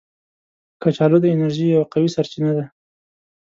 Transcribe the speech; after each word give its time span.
کچالو 0.81 1.17
د 1.21 1.25
انرژي 1.35 1.65
یو 1.69 1.83
قوي 1.93 2.09
سرچینه 2.15 2.51
ده 2.57 2.63